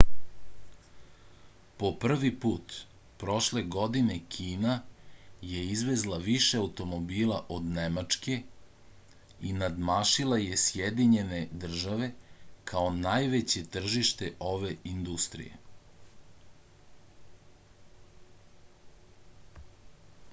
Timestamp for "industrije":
14.95-15.63